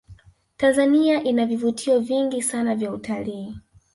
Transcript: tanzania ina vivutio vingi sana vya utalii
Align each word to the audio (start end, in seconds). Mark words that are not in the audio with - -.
tanzania 0.57 1.21
ina 1.23 1.45
vivutio 1.45 1.99
vingi 1.99 2.41
sana 2.41 2.75
vya 2.75 2.91
utalii 2.91 3.55